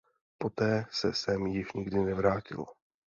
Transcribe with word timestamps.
Poté 0.37 0.85
se 0.91 1.13
sem 1.13 1.45
již 1.47 1.73
nikdy 1.73 1.99
nevrátil. 2.03 2.65